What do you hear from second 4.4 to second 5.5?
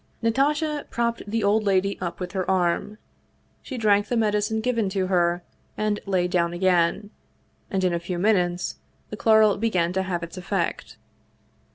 given to her